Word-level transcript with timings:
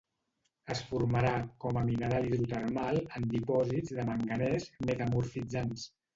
Es 0.75 0.79
formarà 0.93 1.33
com 1.65 1.77
a 1.81 1.83
mineral 1.89 2.25
hidrotermal 2.31 2.99
en 3.21 3.29
dipòsits 3.35 3.95
de 4.01 4.09
manganès 4.09 4.69
metamorfitzats. 4.93 5.89